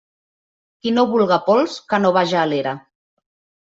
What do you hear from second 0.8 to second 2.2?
Qui no vulga pols, que no